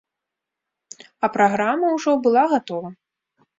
А 1.27 1.29
праграма 1.37 1.93
ўжо 1.99 2.11
была 2.27 2.43
гатова. 2.57 2.89